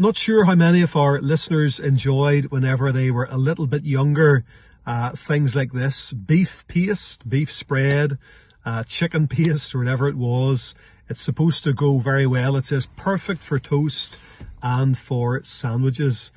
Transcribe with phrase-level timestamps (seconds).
[0.00, 4.44] Not sure how many of our listeners enjoyed whenever they were a little bit younger,
[4.86, 8.16] uh, things like this, beef paste, beef spread,
[8.64, 10.76] uh, chicken paste, or whatever it was.
[11.08, 12.54] It's supposed to go very well.
[12.54, 14.20] It says perfect for toast
[14.62, 16.30] and for sandwiches.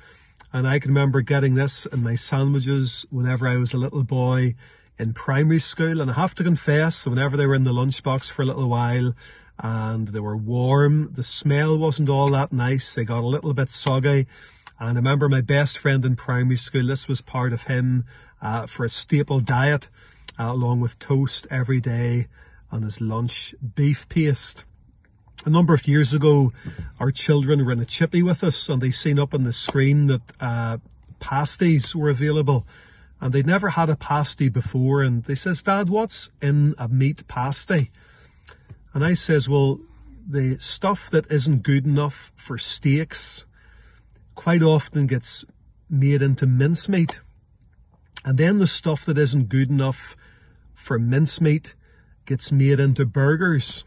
[0.52, 4.56] And I can remember getting this in my sandwiches whenever I was a little boy
[4.98, 6.00] in primary school.
[6.00, 9.14] And I have to confess, whenever they were in the lunchbox for a little while,
[9.62, 11.12] and they were warm.
[11.14, 12.94] The smell wasn't all that nice.
[12.94, 14.26] They got a little bit soggy.
[14.80, 18.04] And I remember my best friend in primary school, this was part of him
[18.42, 19.88] uh, for a staple diet,
[20.38, 22.26] uh, along with toast every day
[22.72, 24.64] on his lunch, beef paste.
[25.46, 26.52] A number of years ago,
[26.98, 30.08] our children were in a chippy with us and they seen up on the screen
[30.08, 30.78] that uh,
[31.20, 32.66] pasties were available
[33.20, 37.28] and they'd never had a pasty before and they says, Dad, what's in a meat
[37.28, 37.92] pasty?
[38.94, 39.80] And I says, well,
[40.28, 43.46] the stuff that isn't good enough for steaks
[44.34, 45.44] quite often gets
[45.88, 47.20] made into mincemeat.
[48.24, 50.16] And then the stuff that isn't good enough
[50.74, 51.74] for mincemeat
[52.24, 53.84] gets made into burgers.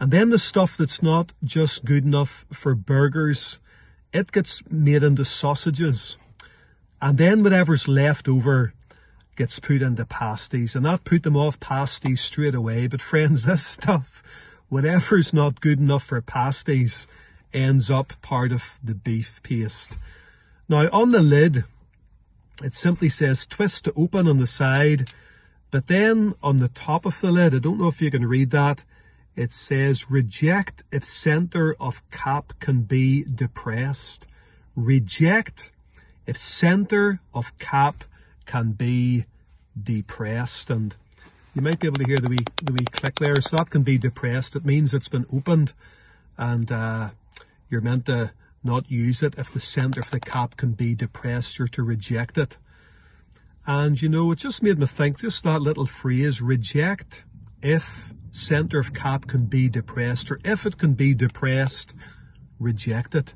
[0.00, 3.60] And then the stuff that's not just good enough for burgers,
[4.12, 6.18] it gets made into sausages.
[7.00, 8.72] And then whatever's left over
[9.36, 12.86] gets put into pasties and not put them off pasties straight away.
[12.86, 14.22] But friends, this stuff,
[14.68, 17.06] whatever's not good enough for pasties,
[17.52, 19.96] ends up part of the beef paste.
[20.68, 21.64] Now on the lid,
[22.62, 25.10] it simply says twist to open on the side,
[25.70, 28.50] but then on the top of the lid, I don't know if you can read
[28.50, 28.84] that,
[29.34, 34.26] it says reject if center of cap can be depressed.
[34.76, 35.70] Reject
[36.26, 38.04] if center of cap
[38.46, 39.24] can be
[39.80, 40.94] depressed and
[41.54, 43.40] you might be able to hear the wee, the wee click there.
[43.40, 44.56] So that can be depressed.
[44.56, 45.72] It means it's been opened
[46.38, 47.10] and uh,
[47.68, 48.32] you're meant to
[48.64, 51.58] not use it if the center of the cap can be depressed.
[51.58, 52.56] You're to reject it.
[53.66, 57.24] And you know, it just made me think, just that little phrase, reject
[57.62, 61.94] if center of cap can be depressed or if it can be depressed,
[62.58, 63.34] reject it.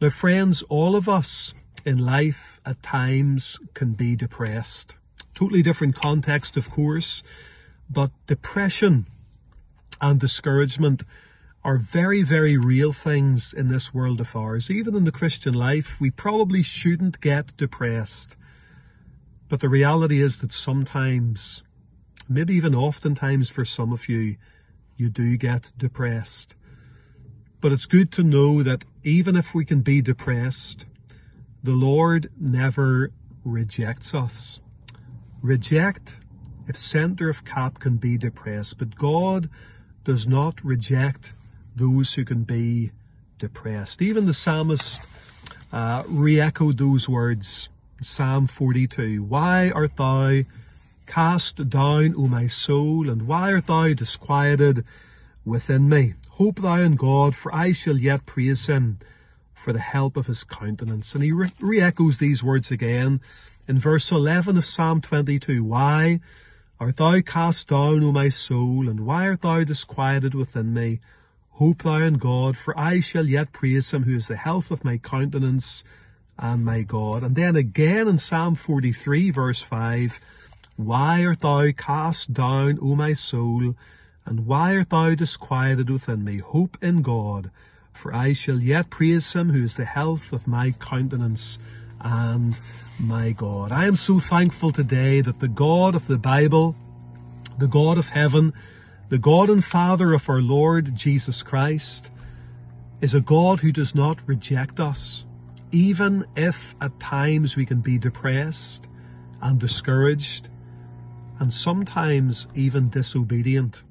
[0.00, 1.54] Now friends, all of us
[1.86, 4.96] in life at times can be depressed.
[5.34, 7.22] Totally different context, of course,
[7.88, 9.06] but depression
[10.00, 11.04] and discouragement
[11.62, 14.70] are very, very real things in this world of ours.
[14.70, 18.36] Even in the Christian life, we probably shouldn't get depressed.
[19.48, 21.62] But the reality is that sometimes,
[22.28, 24.36] maybe even oftentimes for some of you,
[24.96, 26.56] you do get depressed.
[27.60, 30.84] But it's good to know that even if we can be depressed,
[31.66, 33.10] the Lord never
[33.44, 34.60] rejects us.
[35.42, 36.16] Reject
[36.68, 39.50] if center of cap can be depressed, but God
[40.04, 41.34] does not reject
[41.74, 42.92] those who can be
[43.38, 44.00] depressed.
[44.00, 45.08] Even the psalmist
[45.72, 47.68] uh, re-echoed those words.
[48.00, 49.24] Psalm 42.
[49.24, 50.42] Why art thou
[51.06, 54.84] cast down, O my soul, and why art thou disquieted
[55.44, 56.14] within me?
[56.28, 59.00] Hope thou in God, for I shall yet praise him
[59.56, 61.14] for the help of his countenance.
[61.14, 63.20] And he re- echoes these words again
[63.66, 65.64] in verse 11 of Psalm 22.
[65.64, 66.20] Why
[66.78, 71.00] art thou cast down, O my soul, and why art thou disquieted within me?
[71.50, 74.84] Hope thou in God, for I shall yet praise him who is the health of
[74.84, 75.84] my countenance
[76.38, 77.22] and my God.
[77.24, 80.20] And then again in Psalm 43 verse 5,
[80.76, 83.74] Why art thou cast down, O my soul,
[84.26, 86.38] and why art thou disquieted within me?
[86.38, 87.50] Hope in God,
[87.96, 91.58] for I shall yet praise him who is the health of my countenance
[92.00, 92.58] and
[93.00, 93.72] my God.
[93.72, 96.76] I am so thankful today that the God of the Bible,
[97.58, 98.52] the God of heaven,
[99.08, 102.10] the God and Father of our Lord Jesus Christ,
[103.00, 105.26] is a God who does not reject us,
[105.70, 108.88] even if at times we can be depressed
[109.42, 110.48] and discouraged
[111.38, 113.82] and sometimes even disobedient.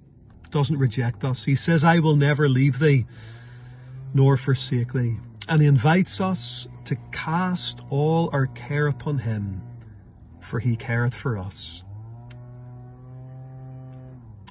[0.50, 1.44] Doesn't reject us.
[1.44, 3.06] He says, I will never leave thee
[4.16, 5.18] nor forsake thee.
[5.48, 9.62] And he invites us to cast all our care upon him,
[10.40, 11.84] for he careth for us.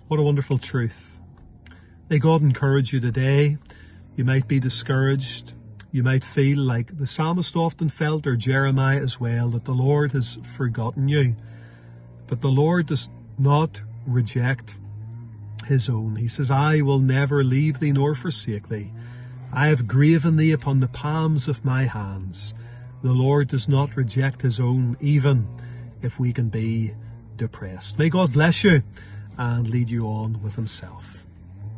[0.07, 1.19] What a wonderful truth.
[2.11, 3.57] May God encourage you today.
[4.15, 5.55] You might be discouraged.
[5.91, 10.13] You might feel like the psalmist often felt, or Jeremiah as well, that the Lord
[10.13, 11.37] has forgotten you.
[12.27, 13.09] But the Lord does
[13.39, 14.77] not reject
[15.67, 16.17] his own.
[16.17, 18.93] He says, I will never leave thee nor forsake thee.
[19.57, 22.55] I have graven thee upon the palms of my hands.
[23.03, 25.47] The Lord does not reject his own, even
[26.03, 26.93] if we can be
[27.37, 27.97] depressed.
[27.97, 28.83] May God bless you
[29.39, 31.24] and lead you on with himself.